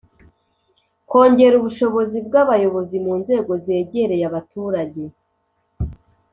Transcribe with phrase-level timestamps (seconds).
[1.09, 5.01] Kongera ubushobozi bw abayobozi mu nzego zegereye abaturage